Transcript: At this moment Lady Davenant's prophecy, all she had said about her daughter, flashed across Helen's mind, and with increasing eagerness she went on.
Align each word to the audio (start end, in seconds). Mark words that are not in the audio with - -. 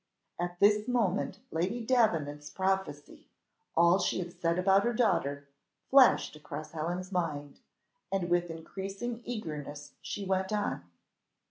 At 0.39 0.59
this 0.59 0.87
moment 0.87 1.37
Lady 1.51 1.79
Davenant's 1.85 2.49
prophecy, 2.49 3.27
all 3.77 3.99
she 3.99 4.17
had 4.17 4.33
said 4.33 4.57
about 4.57 4.83
her 4.83 4.93
daughter, 4.93 5.47
flashed 5.91 6.35
across 6.35 6.71
Helen's 6.71 7.11
mind, 7.11 7.59
and 8.11 8.27
with 8.27 8.49
increasing 8.49 9.21
eagerness 9.25 9.93
she 10.01 10.25
went 10.25 10.51
on. 10.51 10.85